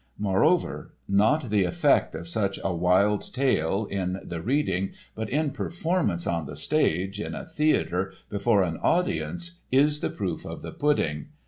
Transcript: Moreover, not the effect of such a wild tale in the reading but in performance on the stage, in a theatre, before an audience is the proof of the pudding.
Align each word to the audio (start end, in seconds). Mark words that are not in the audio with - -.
Moreover, 0.17 0.95
not 1.07 1.51
the 1.51 1.63
effect 1.63 2.15
of 2.15 2.27
such 2.27 2.59
a 2.63 2.73
wild 2.75 3.31
tale 3.35 3.85
in 3.85 4.19
the 4.23 4.41
reading 4.41 4.93
but 5.13 5.29
in 5.29 5.51
performance 5.51 6.25
on 6.25 6.47
the 6.47 6.55
stage, 6.55 7.19
in 7.21 7.35
a 7.35 7.45
theatre, 7.45 8.11
before 8.27 8.63
an 8.63 8.77
audience 8.77 9.59
is 9.71 9.99
the 9.99 10.09
proof 10.09 10.43
of 10.43 10.63
the 10.63 10.71
pudding. 10.71 11.27